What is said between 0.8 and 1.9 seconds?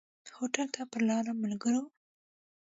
پر لاره ملګرو.